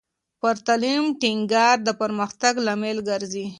[0.41, 3.45] پر تعلیم ټینګار د پرمختګ لامل ګرځي.